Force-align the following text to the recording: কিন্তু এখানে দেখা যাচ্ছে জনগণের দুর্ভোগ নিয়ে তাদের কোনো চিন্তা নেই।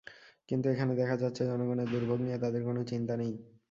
কিন্তু 0.49 0.65
এখানে 0.69 0.93
দেখা 0.95 1.15
যাচ্ছে 1.17 1.43
জনগণের 1.45 1.87
দুর্ভোগ 1.87 2.19
নিয়ে 2.21 2.37
তাদের 2.37 2.61
কোনো 2.63 2.81
চিন্তা 2.91 3.13
নেই। 3.17 3.33